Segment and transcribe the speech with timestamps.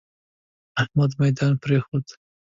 [0.81, 2.05] احمد ميدان پرېښود.